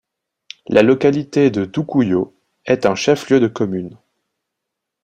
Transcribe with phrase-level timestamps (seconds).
[0.65, 2.33] La localité de Doukouyo
[2.65, 3.99] est un chef-lieu de commune.